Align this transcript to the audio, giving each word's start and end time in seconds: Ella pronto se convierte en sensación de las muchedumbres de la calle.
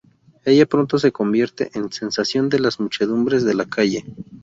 Ella 0.45 0.65
pronto 0.65 0.97
se 0.97 1.11
convierte 1.11 1.69
en 1.75 1.91
sensación 1.91 2.49
de 2.49 2.57
las 2.59 2.79
muchedumbres 2.79 3.43
de 3.45 3.53
la 3.53 3.65
calle. 3.65 4.03